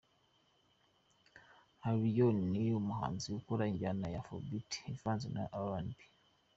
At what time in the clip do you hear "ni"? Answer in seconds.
2.51-2.65